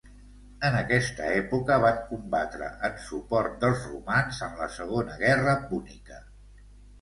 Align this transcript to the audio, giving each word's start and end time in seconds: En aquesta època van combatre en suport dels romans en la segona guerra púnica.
En 0.67 0.75
aquesta 0.77 1.27
època 1.41 1.75
van 1.83 1.99
combatre 2.07 2.69
en 2.89 2.95
suport 3.09 3.59
dels 3.65 3.85
romans 3.91 4.41
en 4.49 4.57
la 4.63 4.71
segona 4.79 5.21
guerra 5.21 5.55
púnica. 5.69 6.19